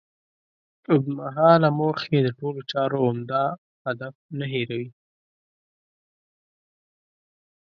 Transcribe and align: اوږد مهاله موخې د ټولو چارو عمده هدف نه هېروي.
اوږد 0.89 1.07
مهاله 1.19 1.69
موخې 1.79 2.17
د 2.23 2.27
ټولو 2.39 2.61
چارو 2.71 2.97
عمده 3.07 3.43
هدف 3.85 4.15
نه 4.37 4.45
هېروي. 4.53 4.89